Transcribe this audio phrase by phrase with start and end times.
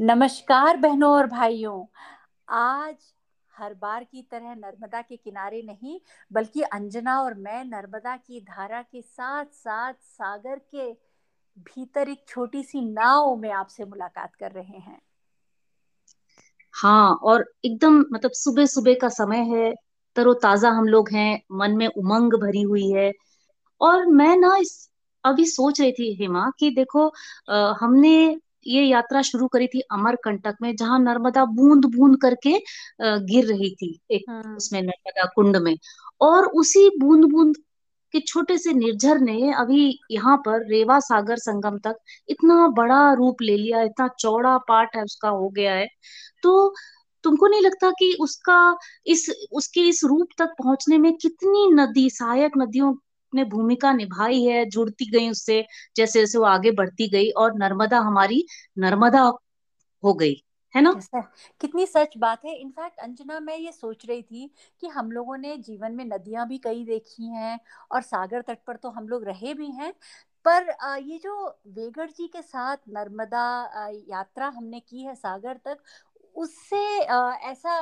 [0.00, 1.84] नमस्कार बहनों और भाइयों।
[2.48, 2.94] आज
[3.58, 6.00] हर बार की तरह नर्मदा के किनारे नहीं,
[6.32, 10.92] बल्कि अंजना और मैं नर्मदा की धारा के साथ साथ सागर के
[11.58, 15.02] भीतर एक छोटी सी नाव में आपसे मुलाकात कर रहे हैं।
[16.72, 19.74] हाँ और एकदम मतलब सुबह सुबह का समय है,
[20.16, 23.12] तरोताजा हम लोग हैं, मन में उमंग भरी हुई है।
[23.80, 24.90] और मैं ना इस
[25.24, 27.06] अभी सोच रही थी हेमा कि देखो
[27.50, 28.14] आ, हमने
[28.66, 32.58] ये यात्रा शुरू करी थी अमरकंटक में जहाँ नर्मदा बूंद बूंद करके
[33.02, 35.76] गिर रही थी एक हम्म उसमें नर्मदा कुंड में।
[36.22, 37.56] और उसी बूंद बूंद
[38.14, 41.96] के छोटे से निर्झर ने अभी यहाँ पर रेवा सागर संगम तक
[42.28, 45.86] इतना बड़ा रूप ले लिया इतना चौड़ा पार्ट है उसका हो गया है।
[46.42, 46.74] तो
[47.24, 48.56] तुमको नहीं लगता कि उसका
[49.06, 52.92] इस उसके इस रूप तक पहुँचने में कितनी नदी सहायक नदियों
[53.34, 55.64] ने भूमिका निभाई है, जुड़ती गई उससे,
[55.96, 58.44] जैसे जैसे वो आगे बढ़ती गई और नर्मदा हमारी
[58.78, 59.30] नर्मदा
[60.02, 60.42] हो गई,
[60.74, 60.92] है ना?
[61.60, 64.50] कितनी सच बात है। इनफैक्ट अंजना, मैं ये सोच रही थी
[64.82, 67.58] कि हम लोगों ने जीवन में नदियाँ भी कई देखी हैं
[67.92, 69.92] और सागर तट पर तो हम लोग रहे भी हैं,
[70.46, 70.68] पर
[71.02, 71.34] ये जो
[71.68, 73.46] वेगड़ जी के साथ नर्मदा
[74.08, 75.78] यात्रा हमने की है सागर तक
[76.36, 76.84] उससे
[77.44, 77.76] ऐसा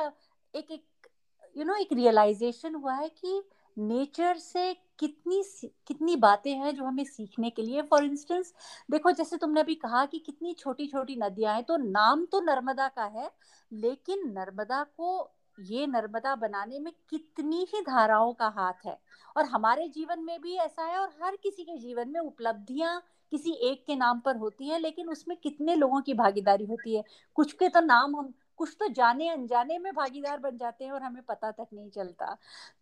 [0.53, 1.07] एक एक
[1.55, 3.41] यू नो एक रियलाइजेशन हुआ है कि
[3.77, 5.41] नेचर से कितनी
[5.87, 8.53] कितनी बातें हैं जो हमें सीखने के लिए। फॉर इंस्टेंस
[8.91, 12.87] देखो, जैसे तुमने अभी कहा कि कितनी छोटी छोटी नदियाँ हैं तो नाम तो नर्मदा
[12.87, 13.29] का है,
[13.71, 18.97] लेकिन नर्मदा को, ये नर्मदा बनाने में कितनी ही धाराओं का हाथ है।
[19.35, 23.51] और हमारे जीवन में भी ऐसा है और हर किसी के जीवन में उपलब्धियाँ किसी
[23.63, 27.03] एक के नाम पर होती है, लेकिन उसमें कितने लोगों की भागीदारी होती है?
[27.35, 31.03] कुछ के तो नाम हम कुछ तो जाने अनजाने में भागीदार बन जाते हैं और
[31.03, 32.35] हमें पता तक नहीं चलता।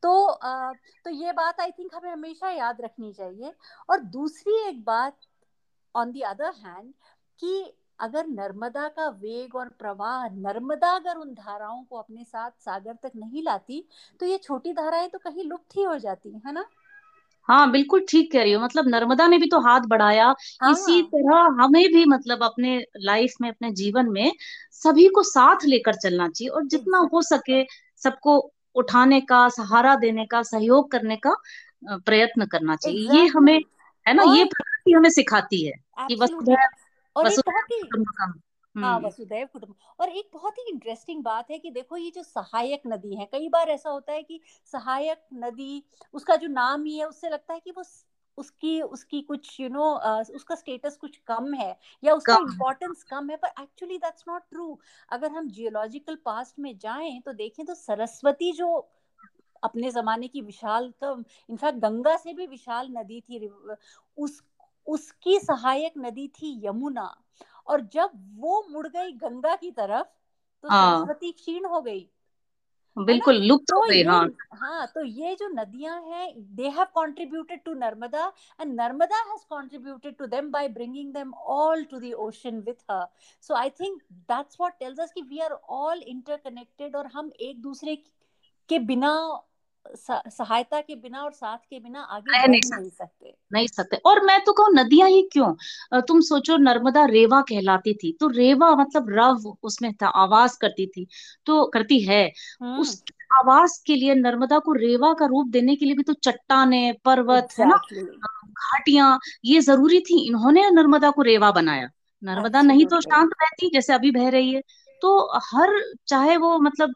[0.04, 0.74] तो अ,
[1.06, 3.54] तो ये बात आई थिंक हमें हमेशा याद रखनी चाहिए।
[3.90, 5.18] और दूसरी एक बात
[5.96, 6.94] ऑन दी अदर हैंड
[7.40, 12.96] कि अगर नर्मदा का वेग और प्रवाह नर्मदा अगर उन धाराओं को अपने साथ सागर
[13.04, 13.84] तक नहीं लाती
[14.20, 16.66] तो ये छोटी धाराएँ तो कहीं लुप्त ही हो जाती है ना?
[17.44, 20.36] हाँ बिल्कुल ठीक कह रही हो। मतलब नर्मदा ने भी तो हाथ बढ़ाया।
[20.72, 24.32] इसी हाँ। तरह हमें भी मतलब अपने लाइफ में अपने जीवन में
[24.72, 27.64] सभी को साथ लेकर चलना चाहिए और जितना हो सके
[28.04, 31.36] सबको उठाने का सहारा देने का सहयोग करने का
[31.90, 33.62] प्रयत्न करना चाहिए। ये हमें
[34.08, 35.74] है ना ये प्रकृति हमें सिखाती है
[36.08, 38.34] कि वसुधैव वसुधैव
[38.76, 42.82] ही वसुदैव कुटुंब। और एक बहुत ही इंटरेस्टिंग बात है कि देखो ये जो सहायक
[42.88, 44.40] नदी है कई बार ऐसा होता है कि
[44.74, 45.84] सहायक नदी
[46.14, 47.84] उसका जो नाम ही है उससे लगता है कि वो
[48.38, 53.04] उसकी उसकी कुछ यू you नो know, उसका स्टेटस कुछ कम है या उसका इम्पोर्टेंस
[53.04, 54.78] कम है पर एक्चुअली दैट्स नॉट ट्रू
[55.10, 58.68] अगर हम जियोलॉजिकल पास्ट में जाएँ तो देखें तो सरस्वती जो
[59.64, 63.48] अपने जमाने की विशाल इनफैक्ट गंगा से भी विशाल नदी थी
[64.18, 64.42] उस
[64.88, 67.21] उसकी सहायक नदी थी यमुना।
[67.68, 70.08] और जब वो मुड़ गई गंगा की तरफ़
[70.64, 72.00] तो हाँ। सरस्वती क्षीण हो गई।
[72.98, 76.70] है बिल्कुल लुप्त हो तो गई ये हाँ। हाँ तो ये जो नदियाँ हैं they
[76.70, 78.26] have contributed to Narmada
[78.60, 83.08] and Narmada has contributed to them by bringing them all to the ocean with her
[83.42, 87.62] so I think that's what tells us कि वी आर ऑल इंटरकनेक्टेड और हम एक
[87.62, 87.96] दूसरे
[88.70, 89.14] के बिना
[89.96, 94.40] सहायता के बिना और साथ के बिना आगे नहीं नहीं सकते। नहीं सकते। और मैं
[94.44, 95.54] तो कहूँ नदियाँ ही क्यों?
[96.02, 101.08] तुम सोचो नर्मदा रेवा कहलाती थी। तो रेवा मतलब रव उसमें था आवाज़ करती थी।
[101.46, 102.32] तो करती है।
[102.62, 103.04] हम्म। उस
[103.38, 107.48] आवाज़ के लिए नर्मदा को रेवा का रूप देने के लिए भी तो चट्टाने पर्वत
[107.60, 107.76] है ना?
[108.48, 111.90] घाटियाँ ये ज़रूरी थी। इन्होंने नर्मदा को रेवा बनाया।
[112.24, 114.62] नर्मदा नहीं तो शांत रहती जैसे अभी बह रही है।
[115.02, 115.12] तो
[115.44, 115.70] हर
[116.08, 116.94] चाहे वो मतलब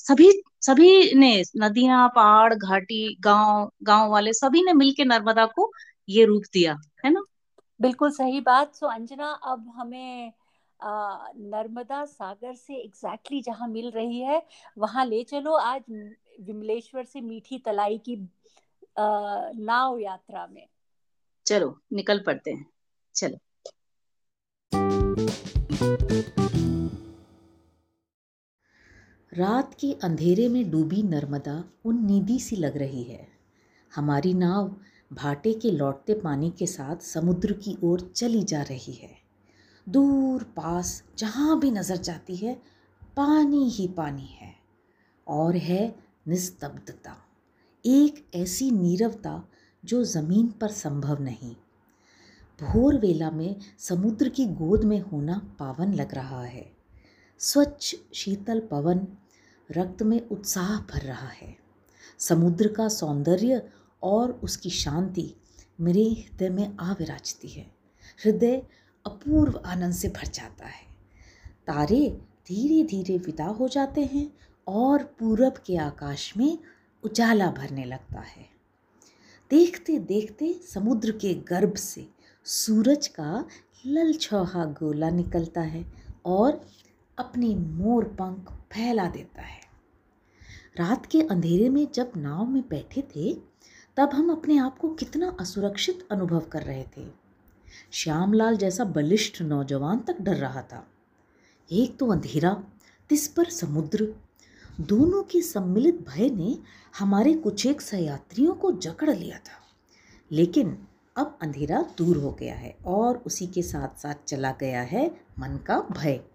[0.00, 5.70] सभी सभी ने नदियाँ पहाड़ घाटी गाँव गाँव वाले सभी ने मिलके नर्मदा को
[6.08, 7.22] ये रूप दिया है ना?
[7.80, 10.32] बिल्कुल सही बात। सो अंजना अब हमें
[10.80, 14.42] आ, नर्मदा सागर से एग्जैक्टली exactly जहाँ मिल रही है
[14.78, 15.82] वहाँ ले चलो। आज
[16.40, 18.14] विमलेश्वर से मीठी तलाई की
[18.98, 19.04] आ,
[19.60, 20.66] नाव यात्रा में।
[21.46, 22.66] चलो निकल पड़ते हैं।
[23.14, 23.38] चलो।
[29.34, 33.28] रात के अंधेरे में डूबी नर्मदा उन नीदी सी लग रही है।
[33.94, 34.76] हमारी नाव
[35.12, 39.10] भाटे के लौटते पानी के साथ समुद्र की ओर चली जा रही है।
[39.88, 42.62] दूर पास जहाँ भी नज़र जाती है,
[43.16, 44.54] पानी ही पानी है।
[45.28, 45.94] और है
[46.28, 47.16] निस्तब्धता।
[47.86, 49.48] एक ऐसी नीरवता
[49.84, 51.54] जो ज़मीन पर संभव नहीं।
[52.60, 56.79] भोर वेला में समुद्र की गोद में होना पावन लग रहा है।
[57.40, 59.06] स्वच्छ शीतल पवन
[59.70, 61.56] रक्त में उत्साह भर रहा है।
[62.18, 63.62] समुद्र का सौंदर्य
[64.02, 65.34] और उसकी शांति
[65.80, 67.70] मेरे हृदय में आ विराजती है।
[68.24, 68.62] हृदय
[69.06, 70.82] अपूर्व आनंद से भर जाता है।
[71.66, 72.08] तारे
[72.48, 74.32] धीरे धीरे विदा हो जाते हैं
[74.66, 76.58] और पूरब के आकाश में
[77.04, 78.46] उजाला भरने लगता है।
[79.50, 82.06] देखते देखते समुद्र के गर्भ से
[82.44, 83.44] सूरज का
[83.86, 85.84] ललछौहा गोला निकलता है
[86.24, 86.66] और
[87.20, 89.60] अपने मोर पंख फैला देता है।
[90.76, 93.34] रात के अंधेरे में जब नाव में बैठे थे,
[93.96, 97.08] तब हम अपने आप को कितना असुरक्षित अनुभव कर रहे थे।
[97.92, 100.86] श्यामलाल जैसा बलिष्ठ नौजवान तक डर रहा था।
[101.72, 102.64] एक तो अंधेरा,
[103.08, 104.14] तिस पर समुद्र।
[104.80, 106.58] दोनों के सम्मिलित भय ने
[106.98, 109.60] हमारे कुछ एक सहयात्रियों को जकड़ लिया था।
[110.32, 115.20] लेकिन अब अंधेरा दूर हो गया है और उसी के साथ साथ चला गया है
[115.38, 116.29] मन का भय।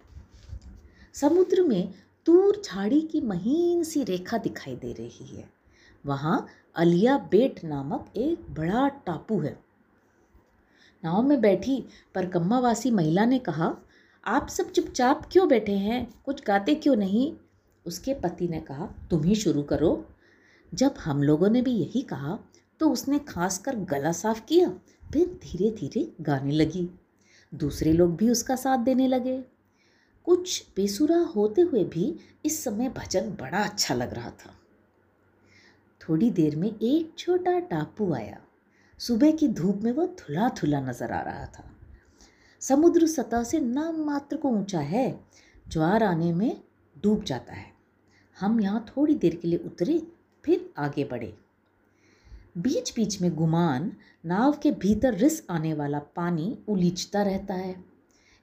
[1.15, 1.93] समुद्र में
[2.25, 5.49] दूर झाड़ी की महीन सी रेखा दिखाई दे रही है।
[6.05, 9.59] वहाँ अलिया बेट नामक एक बड़ा टापू है।
[11.03, 11.83] नाव में बैठी
[12.15, 13.75] परकम्मावासी महिला ने कहा,
[14.25, 16.13] आप सब चुपचाप क्यों बैठे हैं?
[16.25, 17.33] कुछ गाते क्यों नहीं?
[17.85, 20.05] उसके पति ने कहा, तुम ही शुरू करो।
[20.73, 22.37] जब हम लोगों ने भी यही कहा
[22.79, 24.69] तो उसने खास कर गला साफ़ किया,
[25.13, 26.89] फिर धीरे धीरे गाने लगी।
[27.51, 29.43] दूसरे लोग भी उसका साथ देने लगे।
[30.25, 34.53] कुछ बेसुरा होते हुए भी इस समय भजन बड़ा अच्छा लग रहा था।
[36.01, 38.41] थोड़ी देर में एक छोटा टापू आया।
[38.99, 41.71] सुबह की धूप में वह धुला धुला नज़र आ रहा था।
[42.61, 45.19] समुद्र सतह से नाम मात्र को ऊँचा है,
[45.67, 46.61] ज्वार आने में
[47.03, 47.73] डूब जाता है।
[48.39, 50.07] हम यहाँ थोड़ी देर के लिए उतरे,
[50.43, 51.33] फिर आगे बढ़े।
[52.57, 53.91] बीच बीच में गुमान
[54.25, 57.73] नाव के भीतर रिस आने वाला पानी उलीचता रहता है।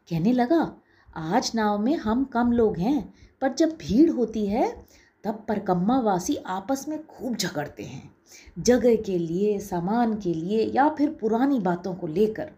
[0.09, 0.82] कहने लगा
[1.17, 4.87] आज नाव में हम कम लोग हैं, पर जब भीड़ होती है,
[5.25, 8.15] तब परकम्मा वासी आपस में खूब झगड़ते हैं।
[8.59, 12.51] जगह के लिए, सामान के लिए या फिर पुरानी बातों को लेकर।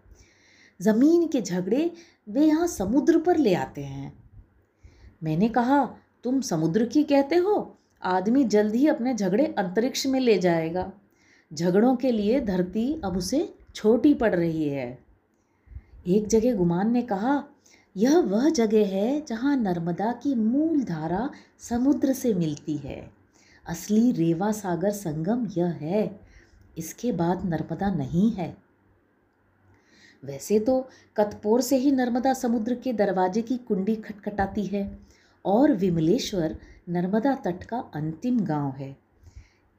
[0.82, 1.92] ज़मीन के झगड़े
[2.28, 4.30] वे यहाँ समुद्र पर ले आते हैं।
[5.22, 7.78] मैंने कहा, तुम समुद्र की कहते हो?
[8.02, 10.92] आदमी जल्द ही अपने झगड़े अंतरिक्ष में ले जाएगा।
[11.54, 14.98] झगड़ों के लिए धरती अब उसे छोटी पड़ रही है।
[16.08, 17.44] एक जगह गुमान ने कहा
[17.96, 23.10] यह वह जगह है जहाँ नर्मदा की मूल धारा समुद्र से मिलती है।
[23.66, 26.20] असली रेवा सागर संगम यह है,
[26.78, 28.56] इसके बाद नर्मदा नहीं है।
[30.22, 30.80] वैसे तो
[31.16, 34.98] कतपोर से ही नर्मदा समुद्र के दरवाजे की कुंडी खटखटाती है
[35.44, 36.56] और विमलेश्वर
[36.88, 38.96] नर्मदा तट का अंतिम गाँव है।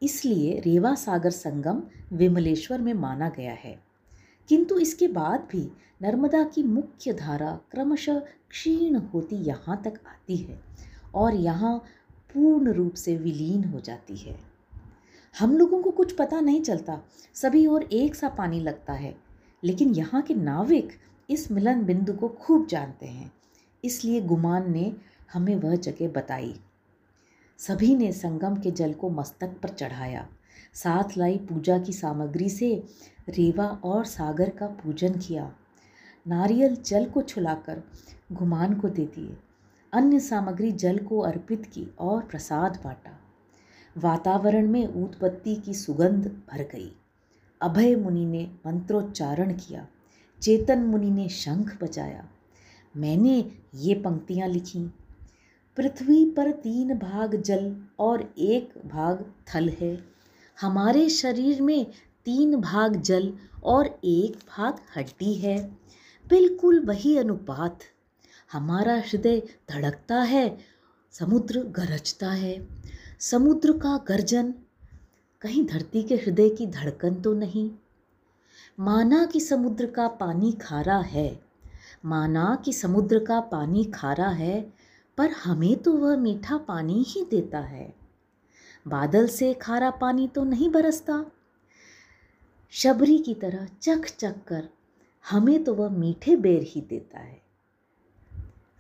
[0.02, 1.84] इसलिए रेवा सागर संगम
[2.14, 3.80] विमलेश्वर में माना गया है।
[4.50, 5.62] किंतु इसके बाद भी
[6.02, 8.20] नर्मदा की मुख्य धारा क्रमशः
[8.50, 10.60] क्षीण होती यहाँ तक आती है
[11.16, 11.78] और यहाँ
[12.34, 14.36] पूर्ण रूप से विलीन हो जाती है।
[15.36, 17.00] हम लोगों को कुछ पता नहीं चलता,
[17.36, 19.16] सभी और एक सा पानी लगता है,
[19.64, 20.92] लेकिन यहाँ के नाविक
[21.30, 23.32] इस मिलन बिंदु को खूब जानते हैं,
[23.84, 24.92] इसलिए गुमान ने
[25.34, 26.54] हमें वह जगह बताई।
[27.60, 30.28] सभी ने संगम के जल को मस्तक पर चढ़ाया,
[30.74, 32.84] साथ लाई पूजा की सामग्री से
[33.30, 35.54] रेवा और सागर का पूजन किया।
[36.28, 37.84] नारियल जल को छुलाकर
[38.34, 39.38] घुमान को दे दिए।
[39.94, 43.20] अन्य सामग्री जल को अर्पित की और प्रसाद बांटा।
[43.98, 46.96] वातावरण में ऊतपत्ती की सुगंध भर गई।
[47.62, 49.88] अभय मुनि ने मंत्रोच्चारण किया।
[50.42, 52.30] चेतन मुनि ने शंख बजाया।
[52.98, 54.94] मैंने ये पंक्तियाँ लिखी।
[55.78, 60.04] पृथ्वी पर तीन भाग जल और एक भाग थल है।
[60.62, 61.88] हमारे शरीर में
[62.26, 65.78] तीन भाग जल और एक भाग हड्डी है।
[66.26, 67.80] बिल्कुल वही अनुपात।
[68.52, 70.58] हमारा हृदय धड़कता है,
[71.12, 72.68] समुद्र गरजता है।
[73.20, 74.54] समुद्र का गर्जन,
[75.42, 77.72] कहीं धरती के हृदय की धड़कन तो नहीं।
[78.80, 81.40] माना कि समुद्र का पानी खारा है,
[82.06, 84.74] माना कि समुद्र का पानी खारा है,
[85.18, 87.94] पर हमें तो वह मीठा पानी ही देता है।
[88.88, 91.26] बादल से खारा पानी तो नहीं बरसता।
[92.78, 94.70] शबरी की तरह चख चख कर
[95.30, 97.42] हमें तो वह मीठे बेर ही देता है।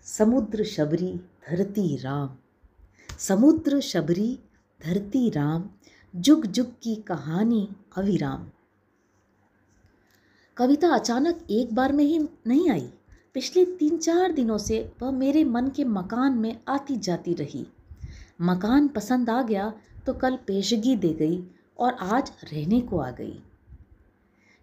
[0.03, 2.35] समुद्र शबरी धरती राम।
[3.19, 4.39] समुद्र शबरी
[4.85, 5.69] धरती राम,
[6.15, 8.49] जुग जुग की कहानी अविराम।
[10.57, 12.89] कविता अचानक एक बार में ही नहीं आई।
[13.33, 17.67] पिछले तीन चार दिनों से वह मेरे मन के मकान में आती जाती रही।
[18.41, 19.73] मकान पसंद आ गया
[20.05, 21.43] तो कल पेशगी दे गई
[21.79, 23.41] और आज रहने को आ गई।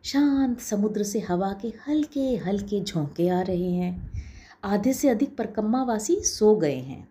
[0.04, 4.12] शांत समुद्र से हवा के हल्के हल्के झोंके आ रहे हैं।
[4.64, 7.08] आधे से अधिक परकम्मावासी सो गए हैं।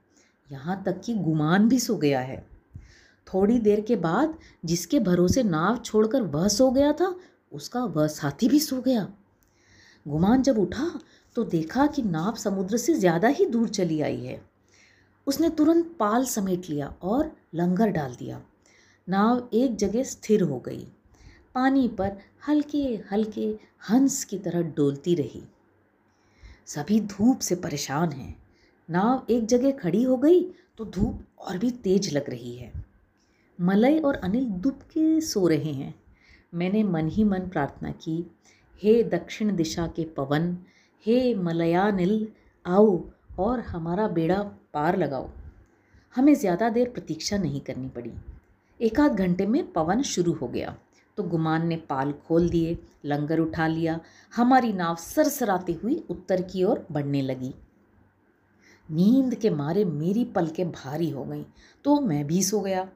[0.49, 2.37] यहाँ तक कि गुमान भी सो गया है।
[3.27, 7.15] थोड़ी देर के बाद जिसके भरोसे नाव छोड़कर वह सो गया था,
[7.51, 9.07] उसका वह साथी भी सो गया।
[10.05, 10.91] गुमान जब उठा
[11.35, 14.41] तो देखा कि नाव समुद्र से ज़्यादा ही दूर चली आई है।
[15.27, 18.41] उसने तुरंत पाल समेट लिया और लंगर डाल दिया।
[19.07, 20.87] नाव एक जगह स्थिर हो गई।
[21.55, 22.17] पानी पर
[22.47, 23.47] हल्के हल्के
[23.89, 25.41] हंस की तरह डोलती रही।
[26.65, 28.35] सभी धूप से परेशान हैं।
[28.89, 30.41] नाव एक जगह खड़ी हो गई
[30.77, 32.71] तो धूप और भी तेज लग रही है।
[33.59, 35.93] मलय और अनिल दुबके सो रहे हैं।
[36.53, 38.23] मैंने मन ही मन प्रार्थना की,
[38.81, 40.57] हे दक्षिण दिशा के पवन,
[41.05, 42.27] हे मलयानिल,
[42.65, 43.03] आओ
[43.39, 44.41] और हमारा बेड़ा
[44.73, 45.29] पार लगाओ।
[46.15, 48.11] हमें ज़्यादा देर प्रतीक्षा नहीं करनी पड़ी।
[48.79, 50.75] एक आध घंटे में पवन शुरू हो गया।
[51.21, 53.99] तो गुमान ने पाल खोल दिए, लंगर उठा लिया।
[54.33, 57.53] हमारी नाव सरसराती हुई उत्तर की ओर बढ़ने लगी।
[58.89, 61.43] नींद के मारे मेरी पलकें भारी हो गईं
[61.85, 62.87] तो मैं भी सो गया।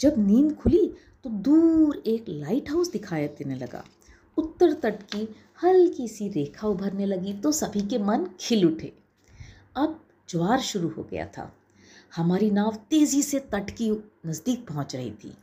[0.00, 0.86] जब नींद खुली
[1.24, 3.84] तो दूर एक लाइट हाउस दिखाई देने लगा।
[4.36, 5.28] उत्तर तट की
[5.62, 8.92] हल्की सी रेखा उभरने लगी तो सभी के मन खिल उठे।
[9.76, 11.50] अब ज्वार शुरू हो गया था।
[12.16, 13.90] हमारी नाव तेज़ी से तट की
[14.26, 15.36] नज़दीक पहुँच रही थी।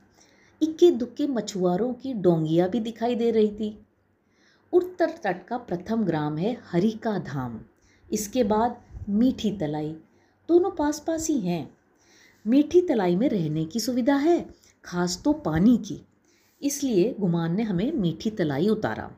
[0.62, 3.86] इक्के दुक्के मछुआरों की डोंगियाँ भी दिखाई दे रही थी।
[4.74, 7.60] उत्तर तट का प्रथम ग्राम है हरिका धाम।
[8.12, 9.96] इसके बाद मीठी तलाई।
[10.50, 11.78] दोनों पास पास ही हैं।
[12.48, 14.46] मीठी तलाई में रहने की सुविधा है,
[14.86, 16.01] खास तो पानी की।
[16.62, 19.12] इसलिए गुमान ने हमें मीठी तलाई उतारा।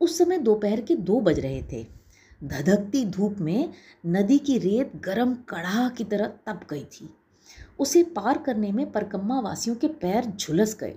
[0.00, 1.86] उस समय दोपहर के दो बज रहे थे।
[2.44, 3.72] धधकती धूप में
[4.06, 7.14] नदी की रेत गरम कड़ाह की तरह तप गई थी।
[7.78, 10.96] उसे पार करने में परकम्मा वासियों के पैर झुलस गए।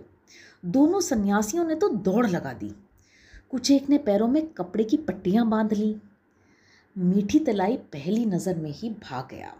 [0.65, 2.75] दोनों सन्यासियों ने तो दौड़ लगा दी।
[3.49, 5.95] कुछ एक ने पैरों में कपड़े की पट्टियाँ बाँध ली।
[6.97, 9.53] मीठी तलाई पहली नज़र में ही भाग गया।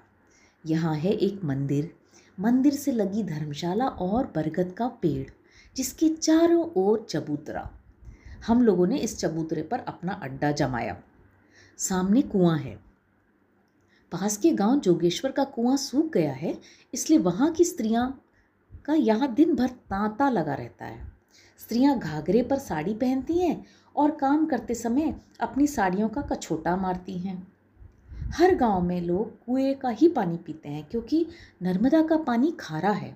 [0.65, 1.93] यहाँ है एक मंदिर।
[2.39, 5.29] मंदिर से लगी धर्मशाला और बरगद का पेड़,
[5.75, 7.69] जिसके चारों ओर चबूतरा।
[8.47, 10.97] हम लोगों ने इस चबूतरे पर अपना अड्डा जमाया।
[11.77, 12.90] सामने कुआँ है।
[14.11, 16.57] पास के गाँव जोगेश्वर का कुआँ सूख गया है,
[16.93, 18.21] इसलिए वहाँ की स्त्रियाँ
[18.85, 20.99] का यहाँ दिन भर तांता लगा रहता है।
[21.59, 23.65] स्त्रियाँ घाघरे पर साड़ी पहनती हैं
[23.95, 27.47] और काम करते समय अपनी साड़ियों का कछोटा मारती हैं।
[28.35, 31.25] हर गाँव में लोग कुएँ का ही पानी पीते हैं, क्योंकि
[31.63, 33.15] नर्मदा का पानी खारा है।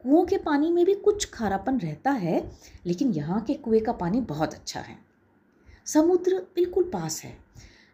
[0.00, 2.50] कुओं के पानी में भी कुछ खारापन रहता है,
[2.86, 4.98] लेकिन यहाँ के कुएँ का पानी बहुत अच्छा है।
[5.86, 7.36] समुद्र बिल्कुल पास है।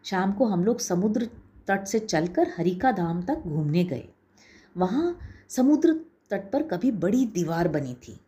[0.05, 1.29] शाम को हम लोग समुद्र
[1.69, 4.09] तट से चलकर हरिका धाम तक घूमने गए।
[4.77, 5.93] वहाँ समुद्र
[6.31, 8.19] तट पर कभी बड़ी दीवार बनी थी,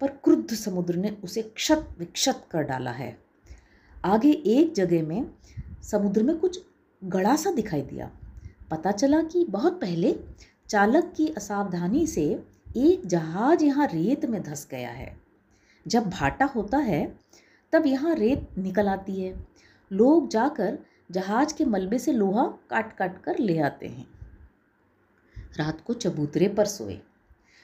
[0.00, 3.16] पर क्रुद्ध समुद्र ने उसे क्षत विक्षत कर डाला है।
[4.04, 5.30] आगे एक जगह में
[5.82, 6.60] समुद्र में कुछ
[7.02, 8.10] गड़ा सा दिखाई दिया।
[8.70, 10.14] पता चला कि बहुत पहले
[10.68, 12.24] चालक की असावधानी से
[12.76, 15.16] एक जहाज़ यहाँ रेत में धस गया है।
[15.86, 17.06] जब भाटा होता है,
[17.72, 19.34] तब यहाँ रेत निकल आती है।
[19.90, 20.78] लोग जाकर
[21.14, 24.06] जहाज़ के मलबे से लोहा काट काट कर ले आते हैं।
[25.58, 27.00] रात को चबूतरे पर सोए।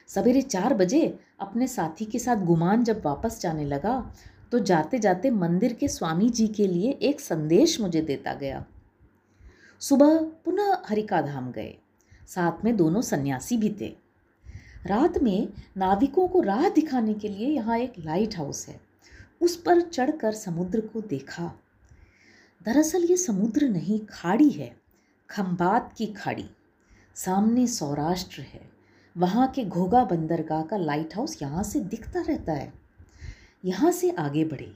[0.08, 4.14] सवेरे चार बजे अपने साथी के साथ गुमान जब वापस जाने लगा
[4.52, 8.64] तो जाते जाते मंदिर के स्वामी जी के लिए एक संदेश मुझे देता गया।
[9.80, 11.74] सुबह पुनः हरिका धाम गए।
[12.26, 13.96] साथ में दोनों सन्यासी भी थे।
[14.86, 18.80] रात में नाविकों को राह दिखाने के लिए यहाँ एक लाइट हाउस है।
[19.40, 21.52] उस पर चढ़कर समुद्र को देखा।
[22.62, 24.76] दरअसल ये समुद्र नहीं, खाड़ी है
[25.30, 26.44] खम्बात की खाड़ी।
[27.14, 28.70] सामने सौराष्ट्र है,
[29.16, 32.72] वहाँ के घोगा बंदरगाह का लाइट हाउस यहाँ से दिखता रहता है।
[33.64, 34.72] यहाँ से आगे बढ़े।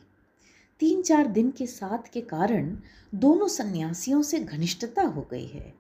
[0.81, 2.77] तीन चार दिन के साथ के कारण
[3.15, 5.75] दोनों सन्यासियों से घनिष्ठता हो गई है।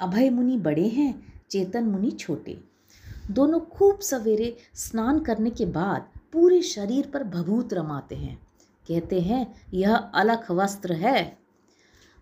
[0.00, 2.60] अभय मुनि बड़े हैं, चेतन मुनि छोटे।
[3.30, 8.43] दोनों खूब सवेरे स्नान करने के बाद पूरे शरीर पर भभूत रमाते हैं।
[8.88, 11.38] कहते हैं, यह अलख वस्त्र है।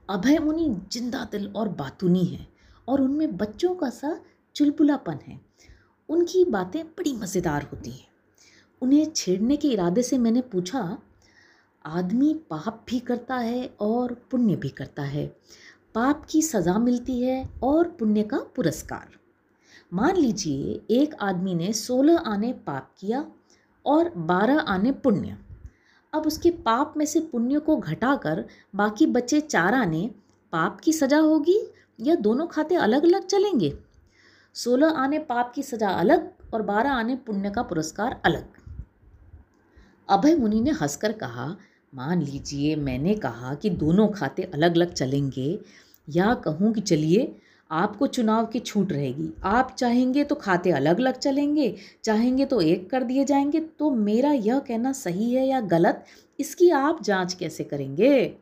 [0.09, 2.47] अभय मुनि ज़िंदा दिल और बातूनी है
[2.89, 4.21] और उनमें बच्चों का सा
[4.57, 5.41] चुलबुलापन है।
[6.09, 8.09] उनकी बातें बड़ी मज़ेदार होती हैं।
[8.83, 10.99] उन्हें छेड़ने के इरादे से मैंने पूछा,
[11.85, 15.27] आदमी पाप भी करता है और पुण्य भी करता है।
[15.95, 19.09] पाप की सज़ा मिलती है और पुण्य का पुरस्कार।
[19.93, 23.25] मान लीजिए, एक आदमी ने सोलह आने पाप किया
[23.85, 25.37] और बारह आने पुण्य।
[26.13, 30.11] अब उसके पाप में से पुण्य को घटाकर बाकी बचे चार आने
[30.53, 31.59] पाप की सज़ा होगी
[32.01, 33.73] या दोनों खाते अलग अलग चलेंगे?
[34.55, 38.45] सोलह आने पाप की सज़ा अलग और बारह आने पुण्य का पुरस्कार अलग।
[40.09, 41.57] अभय मुनि ने हंसकर कहा,
[41.95, 45.59] मान लीजिए, मैंने कहा कि दोनों खाते अलग अलग चलेंगे,
[46.09, 47.37] या कहूँ कि चलिए
[47.73, 52.91] आपको चुनाव की छूट रहेगी। आप चाहेंगे तो खाते अलग अलग चलेंगे, चाहेंगे तो एक
[52.91, 56.05] कर दिए जाएँगे। तो मेरा यह कहना सही है या गलत?
[56.41, 58.35] इसकी आप जाँच कैसे करेंगे?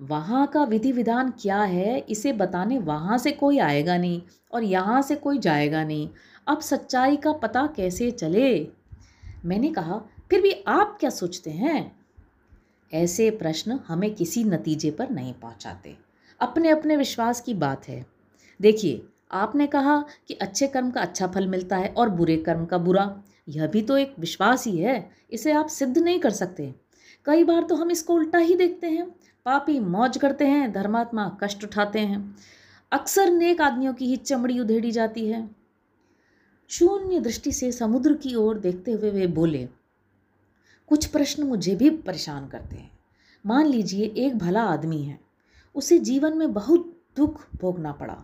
[0.00, 1.98] वहाँ का विधि विधान क्या है?
[1.98, 6.08] इसे बताने वहाँ से कोई आएगा नहीं और यहाँ से कोई जाएगा नहीं।
[6.46, 8.68] अब सच्चाई का पता कैसे चले?
[9.44, 11.96] मैंने कहा, फिर भी आप क्या सोचते हैं?
[12.94, 15.96] ऐसे प्रश्न हमें किसी नतीजे पर नहीं पहुँचाते।
[16.40, 18.15] अपने अपने विश्वास की बात है।
[18.60, 22.78] देखिए, आपने कहा कि अच्छे कर्म का अच्छा फल मिलता है और बुरे कर्म का
[22.78, 26.74] बुरा। यह भी तो एक विश्वास ही है, इसे आप सिद्ध नहीं कर सकते।
[27.26, 29.06] कई बार तो हम इसको उल्टा ही देखते हैं।
[29.46, 32.36] पापी मौज करते हैं, धर्मात्मा कष्ट उठाते हैं।
[32.92, 35.48] अक्सर नेक आदमियों की ही चमड़ी उधेड़ी जाती है।
[36.70, 39.68] शून्य दृष्टि से समुद्र की ओर देखते हुए वे बोले,
[40.88, 42.90] कुछ प्रश्न मुझे भी परेशान करते हैं।
[43.44, 45.18] मान लीजिए एक भला आदमी है।
[45.74, 48.22] उसे जीवन में बहुत दुख भोगना पड़ा।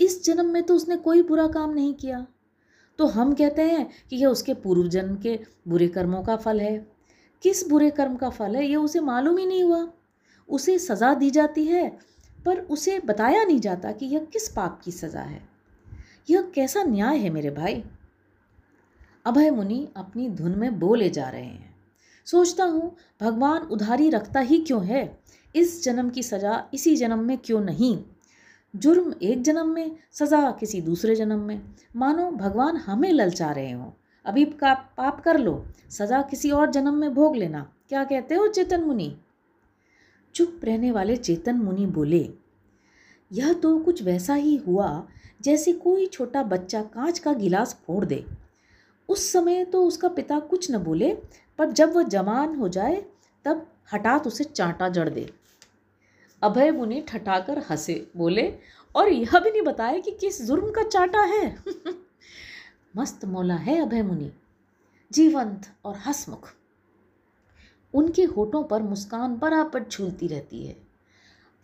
[0.00, 2.26] इस जन्म में तो उसने कोई बुरा काम नहीं किया।
[2.98, 6.86] तो हम कहते हैं कि यह उसके पूर्व जन्म के बुरे कर्मों का फल है।
[7.42, 9.88] किस बुरे कर्म का फल है, यह उसे मालूम ही नहीं हुआ।
[10.48, 11.98] उसे सज़ा दी जाती है,
[12.44, 15.48] पर उसे बताया नहीं जाता कि यह किस पाप की सज़ा है।
[16.30, 17.84] यह कैसा न्याय है मेरे भाई?
[19.24, 21.76] अभय मुनि अपनी धुन में बोले जा रहे हैं।
[22.24, 25.22] सोचता हूँ, भगवान उधारी रखता ही क्यों है?
[25.54, 28.04] इस जन्म की सज़ा इसी जन्म में क्यों नहीं?
[28.74, 31.60] जुर्म एक जन्म में, सज़ा किसी दूसरे जन्म में।
[31.96, 33.90] मानो भगवान हमें ललचा रहे हों।
[34.24, 38.46] अभी का पाप कर लो, सज़ा किसी और जन्म में भोग लेना। क्या कहते हो
[38.48, 39.14] चेतन मुनि?
[40.34, 42.28] चुप रहने वाले चेतन मुनि बोले,
[43.30, 45.06] यह तो कुछ वैसा ही हुआ
[45.42, 48.24] जैसे कोई छोटा बच्चा कांच का गिलास फोड़ दे।
[49.08, 51.12] उस समय तो उसका पिता कुछ न बोले,
[51.58, 53.04] पर जब वह जवान हो जाए,
[53.44, 55.28] तब हठात उसे चांटा जड़ दे।
[56.44, 58.54] अभय मुनि ठठाकर हंसे, बोले,
[58.94, 61.56] और यह भी नहीं बताया कि किस जुर्म का चाटा है?
[62.96, 64.30] मस्त मौला है अभय मुनि,
[65.12, 66.48] जीवंत और हसमुख।
[67.94, 70.76] उनके होठों पर मुस्कान बराबर झूलती रहती है।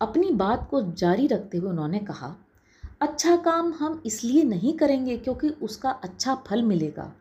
[0.01, 2.35] अपनी बात को जारी रखते हुए उन्होंने कहा
[3.01, 7.13] अच्छा काम हम इसलिए नहीं करेंगे क्योंकि उसका अच्छा फल मिलेगा,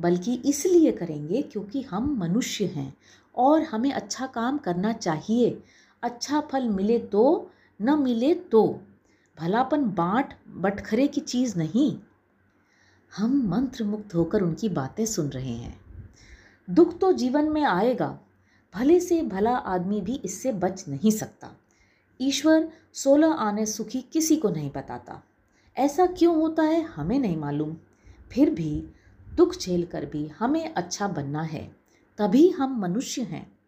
[0.00, 2.96] बल्कि इसलिए करेंगे क्योंकि हम मनुष्य हैं
[3.34, 5.62] और हमें अच्छा काम करना चाहिए
[6.02, 8.80] अच्छा फल मिले तो न मिले तो।
[9.38, 11.98] भलापन बांट बटखरे की चीज़ नहीं।
[13.16, 15.80] हम मंत्र मुक्त होकर उनकी बातें सुन रहे हैं।
[16.70, 18.18] दुख तो जीवन में आएगा,
[18.74, 21.50] भले से भला आदमी भी इससे बच नहीं सकता।
[22.20, 25.22] ईश्वर सोलह आने सुखी किसी को नहीं बताता।
[25.76, 27.76] ऐसा क्यों होता है, हमें नहीं मालूम।
[28.30, 28.88] फिर भी
[29.36, 31.76] दुख झेल कर भी हमें अच्छा बनना है,
[32.18, 33.59] तभी हम मनुष्य हैं।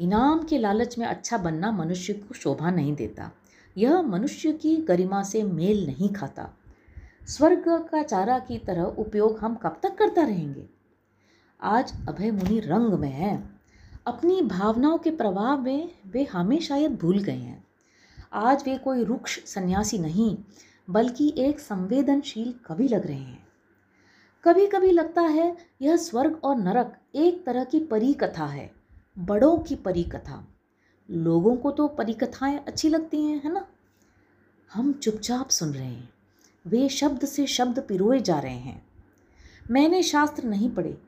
[0.00, 3.30] इनाम के लालच में अच्छा बनना मनुष्य को शोभा नहीं देता।
[3.76, 6.50] यह मनुष्य की गरिमा से मेल नहीं खाता।
[7.28, 10.68] स्वर्ग का चारा की तरह उपयोग हम कब तक करता रहेंगे?
[11.62, 13.50] आज अभय मुनि रंग में है।
[14.06, 17.66] अपनी भावनाओं के प्रभाव में वे हमें शायद भूल गए हैं।
[18.32, 20.36] आज वे कोई रुक्ष सन्यासी नहीं,
[20.90, 23.48] बल्कि एक संवेदनशील कवि लग रहे हैं।
[24.44, 28.77] कभी कभी लगता है यह स्वर्ग और नरक एक तरह की परी कथा है।
[29.18, 30.48] बड़ों की परी कथा
[31.10, 33.66] लोगों को तो परी कथाएँ अच्छी लगती हैं, है ना?
[34.72, 36.10] हम चुपचाप सुन रहे हैं।
[36.66, 38.86] वे शब्द से शब्द पिरोए जा रहे हैं।
[39.70, 40.98] मैंने शास्त्र नहीं पढ़े।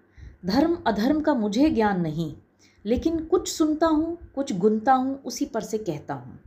[0.46, 2.36] धर्म अधर्म का मुझे ज्ञान नहीं।
[2.84, 6.40] लेकिन कुछ सुनता हूँ, कुछ गुनता हूँ, उसी पर से कहता हूँ।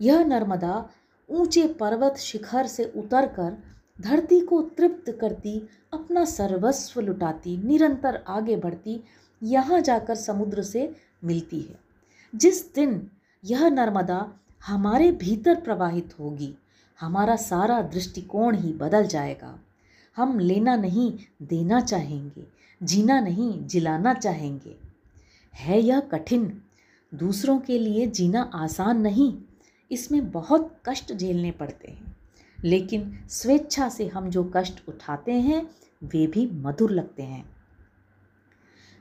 [0.00, 0.90] यह नर्मदा
[1.30, 3.58] ऊँचे पर्वत शिखर से उतरकर
[4.00, 9.02] धरती को तृप्त करती, अपना सर्वस्व लुटाती, निरंतर आगे बढ़ती
[9.44, 11.80] यहाँ जाकर समुद्र से मिलती है।
[12.34, 13.10] जिस दिन
[13.44, 14.32] यह नर्मदा
[14.66, 16.54] हमारे भीतर प्रवाहित होगी,
[17.00, 19.58] हमारा सारा दृष्टिकोण ही बदल जाएगा।
[20.16, 22.46] हम लेना नहीं, देना चाहेंगे,
[22.82, 24.76] जीना नहीं, जिलाना चाहेंगे।
[25.54, 26.62] है यह कठिन।
[27.14, 29.38] दूसरों के लिए जीना आसान नहीं।
[29.92, 32.16] इसमें बहुत कष्ट झेलने पड़ते हैं।
[32.64, 35.70] लेकिन स्वेच्छा से हम जो कष्ट उठाते हैं,
[36.04, 37.53] वे भी मधुर लगते हैं।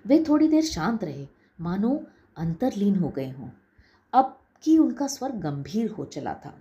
[0.07, 1.27] वे थोड़ी देर शांत रहे।
[1.61, 2.03] मानो
[2.37, 3.49] अंतरलीन हो गए हों।
[4.13, 6.55] अब की उनका स्वर गंभीर हो चला था।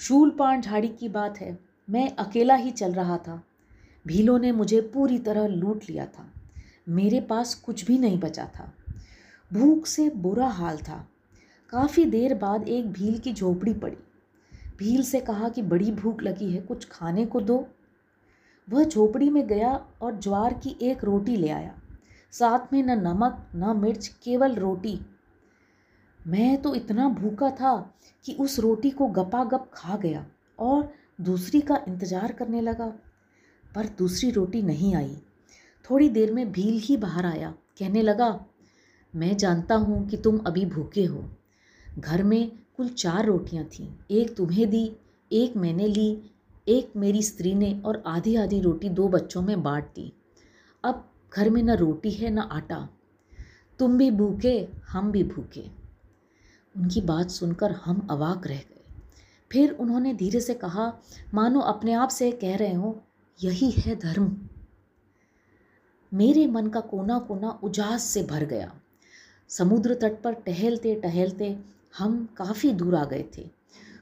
[0.00, 1.58] शूलपान झाड़ी की बात है।
[1.90, 3.42] मैं अकेला ही चल रहा था।
[4.06, 6.32] भीलों ने मुझे पूरी तरह लूट लिया था।
[6.88, 8.72] मेरे पास कुछ भी नहीं बचा था।
[9.52, 11.08] भूख से बुरा हाल था।
[11.70, 13.96] काफ़ी देर बाद एक भील की झोपड़ी पड़ी।
[14.78, 17.68] भील से कहा कि बड़ी भूख लगी है, कुछ खाने को दो।
[18.70, 21.80] वह झोपड़ी में गया और ज्वार की एक रोटी ले आया।
[22.38, 25.00] साथ में न नमक, न मिर्च, केवल रोटी।
[26.26, 30.26] मैं तो इतना भूखा था कि उस रोटी को गपागप खा गया
[30.58, 32.86] और दूसरी का इंतज़ार करने लगा।
[33.74, 35.16] पर दूसरी रोटी नहीं आई।
[35.90, 38.46] थोड़ी देर में भील ही बाहर आया। कहने लगा,
[39.16, 41.24] मैं जानता हूँ कि तुम अभी भूखे हो।
[41.98, 44.96] घर में कुल चार रोटियाँ थीं। एक तुम्हें दी,
[45.32, 46.32] एक मैंने ली,
[46.68, 50.12] एक मेरी स्त्री ने और आधी आधी रोटी दो बच्चों में बांट दी।
[50.84, 52.88] अब घर में न रोटी है, न आटा।
[53.78, 55.70] तुम भी भूखे, हम भी भूखे।
[56.76, 58.84] उनकी बात सुनकर हम अवाक रह गए।
[59.52, 60.98] फिर उन्होंने धीरे से कहा,
[61.34, 63.02] मानो अपने आप से कह रहे हो,
[63.42, 64.48] यही है धर्म।
[66.14, 68.80] मेरे मन का कोना कोना उजास से भर गया।
[69.48, 71.58] समुद्र तट पर टहलते टहलते
[71.98, 73.50] हम काफ़ी दूर आ गए थे।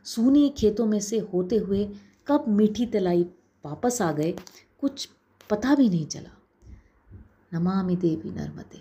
[0.04, 1.92] सूनी खेतों में से होते हुए
[2.26, 3.22] कब मीठी तलाई
[3.64, 4.34] वापस आ गए,
[4.80, 5.08] कुछ
[5.50, 6.41] पता भी नहीं चला।
[7.54, 8.80] नमामि देवी नर्मदे।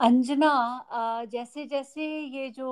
[0.00, 2.68] अंजना जैसे जैसे ये जो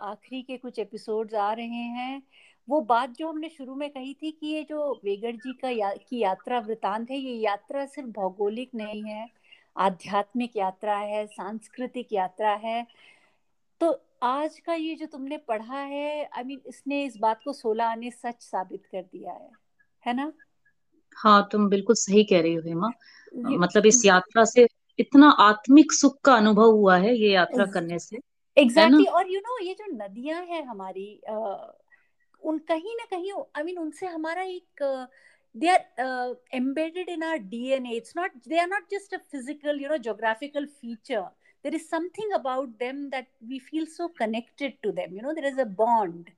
[0.00, 2.22] आखिरी के कुछ एपिसोड्स आ रहे हैं
[2.68, 5.90] वो बात जो हमने शुरू में कही थी कि ये जो वेगड़ जी का या,
[5.90, 9.28] की यात्रा वृतांत है ये यात्रा सिर्फ़ भौगोलिक नहीं है
[9.76, 12.86] आध्यात्मिक यात्रा है सांस्कृतिक यात्रा है।
[13.80, 13.90] तो
[14.22, 17.52] आज का ये जो तुमने पढ़ा है आई I मीन mean, इसने इस बात को
[17.52, 19.50] सोलह आने सच साबित कर दिया है
[20.06, 20.32] है ना?
[21.16, 22.90] हाँ तुम बिल्कुल सही कह रही हो हेमा।
[23.34, 24.66] मतलब इस यात्रा से
[24.98, 28.16] इतना आत्मिक सुख का अनुभव हुआ है ये यात्रा करने से
[28.56, 31.34] एग्जैक्टली exactly, और यू you नो know, ये जो नदियाँ हैं हमारी आ,
[32.42, 34.82] उन कहीं ना कहीं आई I मीन mean, उनसे हमारा एक
[35.56, 39.88] they are embedded in our DNA it's not they are not just a physical you
[39.88, 41.28] know geographical feature
[41.64, 45.34] there is something about them that we feel so connected to them you know?
[45.34, 46.30] There is a bond.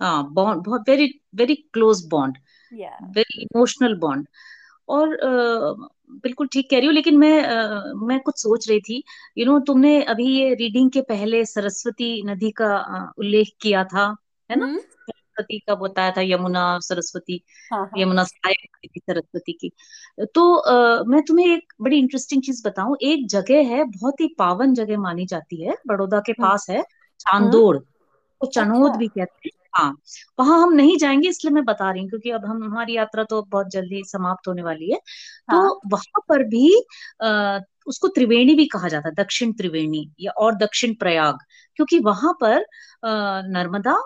[0.00, 2.38] हाँ bond बहुत very very close bond
[3.16, 4.26] very emotional bond
[4.88, 9.04] और uh, बिल्कुल ठीक कह रही हूँ लेकिन मैं uh, मैं कुछ सोच रही थी।
[9.38, 13.50] यू you नो know, तुमने अभी ये रीडिंग के पहले सरस्वती नदी का uh, उल्लेख
[13.60, 14.16] किया था
[14.50, 14.78] है ना?
[14.78, 18.02] सरस्वती का बताया था यमुना सरस्वती हाँ, हाँ.
[18.02, 19.72] यमुना सहायक थी सरस्वती की।
[20.20, 24.74] तो uh, मैं तुम्हें एक बड़ी इंटरेस्टिंग चीज़ बताऊँ। एक जगह है बहुत ही पावन
[24.74, 26.82] जगह मानी जाती है बड़ौदा के पास है
[27.20, 29.90] चांदोड़। तो चनोद अच्छा। भी कहते हैं। हाँ
[30.38, 33.42] वहाँ हम नहीं जाएँगे इसलिए मैं बता रही हूँ क्योंकि अब हम हमारी यात्रा तो
[33.42, 35.68] बहुत जल्दी समाप्त होने वाली है तो हाँ.
[35.68, 36.84] तो वहाँ पर भी
[37.22, 41.38] आ, उसको त्रिवेणी भी कहा जाता है दक्षिण त्रिवेणी या और दक्षिण प्रयाग
[41.76, 42.58] क्योंकि वहाँ पर
[43.04, 43.96] आ, नर्मदा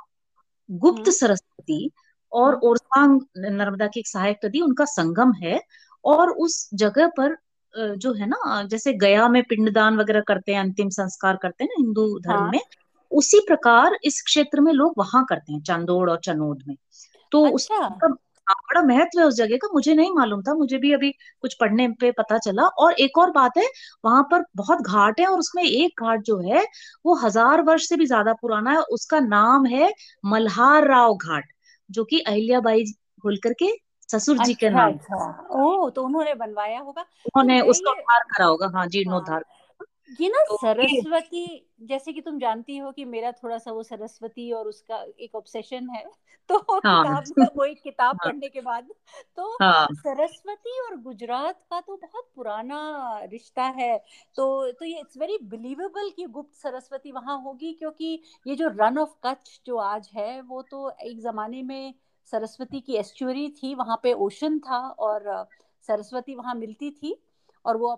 [0.70, 1.90] गुप्त हम्म। सरस्वती
[2.32, 5.60] और हम्म। ओरसांग नर्मदा की एक सहायक नदी उनका संगम है
[6.04, 7.36] और उस जगह पर
[7.74, 11.82] जो है ना जैसे गया में पिंडदान वगैरह करते हैं अंतिम संस्कार करते हैं ना
[11.82, 12.50] हिंदू धर्म हाँ.
[12.50, 12.60] में
[13.16, 16.76] उसी प्रकार इस क्षेत्र में लोग वहाँ करते हैं चांदोड़ और चनोद में
[17.32, 18.08] तो अच्छा। उसका
[18.46, 21.10] बड़ा महत्व है उस जगह का मुझे नहीं मालूम था मुझे भी अभी
[21.42, 23.66] कुछ पढ़ने पे पता चला और एक और बात है
[24.04, 26.64] वहाँ पर बहुत घाट है और उसमें एक घाट जो है
[27.06, 29.92] वो हज़ार वर्ष से भी ज़्यादा पुराना है उसका नाम है
[30.24, 31.52] मल्हार राव घाट
[31.90, 32.84] जो कि अहिल्याबाई
[33.24, 33.72] होलकर के
[34.08, 38.22] ससुर जी के अच्छा, नाम अच्छा। ओ तो उन्होंने बनवाया होगा उन्होंने तो उसका उद्धार
[38.28, 39.55] करा होगा हाँ जीर्णोद्धार हाँ।
[40.08, 41.44] ये ना तो सरस्वती
[41.82, 45.88] जैसे कि तुम जानती हो कि मेरा थोड़ा सा वो सरस्वती और उसका एक ऑब्सेशन
[45.90, 46.04] है
[46.48, 48.88] तो हाँ, किताब वो एक किताब हाँ, पढ़ने के बाद
[49.36, 52.78] तो हाँ, सरस्वती और गुजरात का तो बहुत पुराना
[53.32, 53.96] रिश्ता है
[54.36, 58.98] तो तो ये इट्स वेरी बिलीवेबल कि गुप्त सरस्वती वहाँ होगी क्योंकि ये जो रन
[58.98, 61.94] ऑफ़ कच्छ जो आज है वो तो एक जमाने में
[62.28, 65.46] सरस्वती की एस्चुरी थी वहाँ पे ओशन था और
[65.88, 67.16] सरस्वती वहाँ मिलती थी
[67.64, 67.94] और वो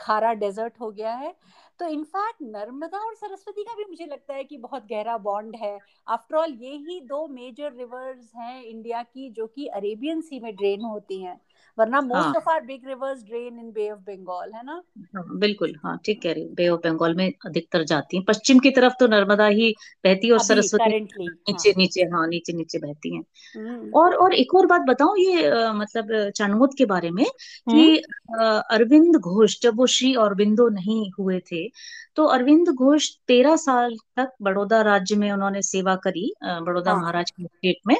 [0.00, 1.34] खारा डेजर्ट हो गया है।
[1.78, 5.80] तो इनफैक्ट नर्मदा और सरस्वती का भी मुझे लगता है कि बहुत गहरा बॉन्ड है।
[6.08, 10.54] आफ्टर ऑल ये ही दो मेजर रिवर्स हैं इंडिया की जो कि अरेबियन सी में
[10.56, 11.40] ड्रेन होती हैं।
[11.78, 14.82] वरना most of our big rivers drain in Bay of Bengal है ना
[15.16, 18.58] हाँ, बिल्कुल हाँ ठीक कह रही हूँ बे ऑफ़ बंगाल में अधिकतर जाती हैं पश्चिम
[18.58, 19.72] की तरफ़ तो नर्मदा ही
[20.04, 21.74] बहती है और सरस्वती नीचे हाँ.
[21.78, 23.22] नीचे हाँ नीचे नीचे बहती हैं
[23.56, 28.02] हम्म। और और एक और बात बताऊँ ये आ, मतलब चाणमोद के बारे में कि
[28.30, 31.66] हम्म। अरविंद घोष जब वो श्री अरविंदो नहीं हुए थे
[32.16, 37.30] तो अरविंद घोष तेरह साल तक बड़ौदा राज्य में उन्होंने सेवा करी बड़ौदा हाँ। महाराज
[37.30, 37.96] के स्टेट में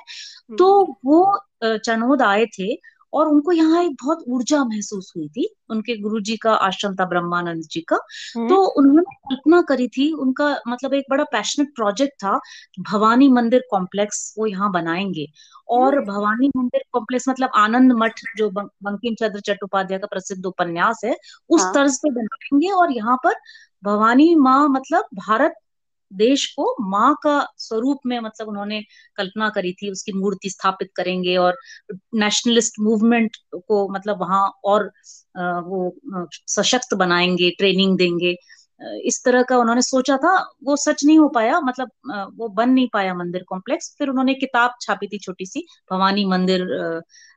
[0.59, 2.75] तो हम्म। वो चनोद आए थे
[3.13, 7.05] और उनको यहाँ एक बहुत ऊर्जा महसूस हुई थी उनके गुरु जी का आश्रम था
[7.05, 7.97] ब्रह्मानंद जी का।
[8.39, 12.39] तो उन्होंने कल्पना करी थी उनका मतलब एक बड़ा पैशनेट प्रोजेक्ट था
[12.91, 15.27] भवानी मंदिर कॉम्प्लेक्स वो यहाँ बनाएँगे।
[15.69, 21.17] और भवानी मंदिर कॉम्प्लेक्स मतलब आनंद मठ जो बंकिम चंद्र चट्टोपाध्याय का प्रसिद्ध उपन्यास है
[21.51, 23.35] उस हाँ। तर्ज पे बनाएँगे और यहाँ पर
[23.83, 25.55] भवानी माँ मतलब भारत
[26.13, 28.83] देश को माँ का स्वरूप में मतलब उन्होंने
[29.17, 31.59] कल्पना करी थी उसकी मूर्ति स्थापित करेंगे और
[32.15, 34.91] नेशनलिस्ट मूवमेंट को मतलब वहाँ और
[35.39, 35.97] वो
[36.47, 38.37] सशक्त बनाएँगे ट्रेनिंग देंगे।
[39.05, 41.91] इस तरह का उन्होंने सोचा था वो सच नहीं हो पाया मतलब
[42.37, 46.67] वो बन नहीं पाया मंदिर कॉम्प्लेक्स फिर उन्होंने किताब छापी थी छोटी सी भवानी मंदिर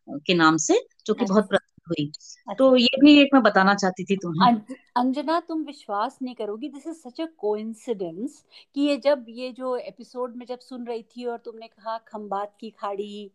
[0.09, 2.11] के नाम से जो कि बहुत प्रसिद्ध हुई
[2.47, 6.35] अच्छा तो ये भी एक मैं बताना चाहती थी तुम्हें। अंज- अंजना तुम विश्वास नहीं
[6.35, 8.43] करोगी। This is such a coincidence
[8.75, 12.55] कि ये जब ये जो एपिसोड में जब सुन रही थी और तुमने कहा खंबात
[12.59, 13.31] की खाड़ी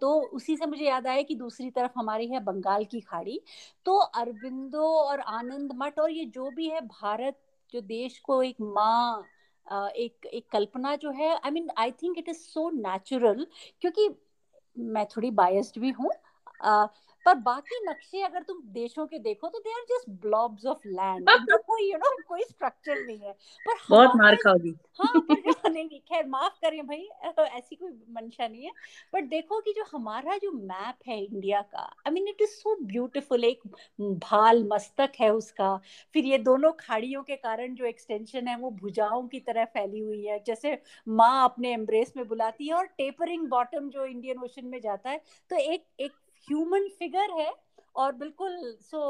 [0.00, 3.40] तो उसी से मुझे याद आया कि दूसरी तरफ़ हमारी है बंगाल की खाड़ी।
[3.84, 7.38] तो अरबिंदो और आनंद मठ और ये जो भी है भारत
[7.72, 9.26] जो देश को एक माँ
[9.96, 13.46] एक एक कल्पना जो है I mean I think it is so natural
[13.80, 14.08] क्योंकि
[14.76, 16.10] मैं थोड़ी बायस्ड भी हूँ।
[17.26, 21.28] पर बाकी नक्शे अगर तुम देशों के देखो तो they are just blobs of land
[21.66, 23.32] कोई यू नो कोई स्ट्रक्चर नहीं है।
[23.66, 27.08] पर बहुत मार खाओगी। हाँ पर नहीं नहीं खैर माफ़ करें भाई
[27.46, 28.70] ऐसी कोई मंशा नहीं है।
[29.14, 32.74] बट देखो कि जो हमारा जो मैप है इंडिया का I mean it is so
[32.84, 33.60] beautiful एक
[34.00, 35.76] भाल मस्तक है उसका।
[36.14, 40.24] फिर ये दोनों खाड़ियों के कारण जो एक्सटेंशन है वो भुजाओं की तरह फैली हुई
[40.24, 40.78] है। जैसे
[41.08, 45.20] माँ अपने एम्ब्रेस में बुलाती है और टेपरिंग बॉटम जो इंडियन ओशन में जाता है
[45.50, 46.12] तो एक एक
[46.48, 47.50] ह्यूमन फिगर है
[47.96, 49.02] और बिल्कुल सो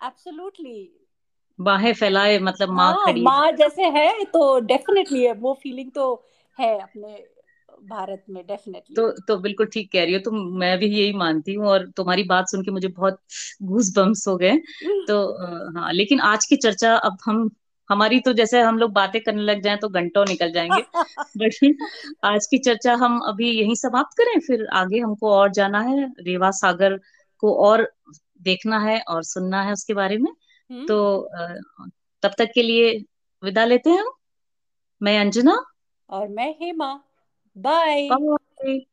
[0.00, 0.78] एब्सोल्युटली
[1.58, 6.06] बाहें फैलाए मतलब माँ हाँ खड़ी। माँ जैसे है तो डेफिनेटली है वो फीलिंग तो
[6.58, 7.16] है अपने
[7.84, 11.54] भारत में डेफिनेटली तो तो बिल्कुल ठीक कह रही हो तुम मैं भी यही मानती
[11.54, 13.18] हूँ और तुम्हारी बात सुन के मुझे बहुत
[13.62, 14.56] घूस बम्स हो गए
[15.06, 15.16] तो
[15.76, 17.48] हाँ लेकिन आज की चर्चा अब हम
[17.92, 20.82] हमारी तो जैसे हम लोग बातें करने लग जाएँ तो घंटों निकल जाएँगे।
[21.36, 21.76] बट
[22.24, 26.50] आज की चर्चा हम अभी यहीं समाप्त करें फिर आगे हमको और जाना है रेवा
[26.50, 27.00] सागर
[27.38, 27.92] को और
[28.42, 30.32] देखना है और सुनना है उसके बारे में।
[30.86, 31.28] तो
[32.22, 33.04] तब तक के लिए
[33.44, 34.10] विदा लेते हैं हम।
[35.02, 35.64] मैं अंजना।
[36.10, 37.00] और मैं हेमा।
[37.58, 38.86] बाय। बाय।